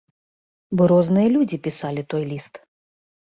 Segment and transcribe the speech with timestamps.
[0.77, 2.53] Бы розныя людзі пісалі той ліст.